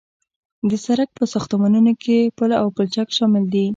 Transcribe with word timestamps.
د 0.69 0.71
سرک 0.85 1.09
په 1.17 1.23
ساختمانونو 1.33 1.91
کې 2.03 2.17
پل 2.37 2.51
او 2.61 2.67
پلچک 2.75 3.07
شامل 3.17 3.43
دي 3.53 3.67